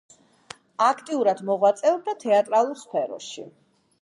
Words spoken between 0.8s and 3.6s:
აქტიურად მოღვაწეობდა თეატრალურ სფეროში.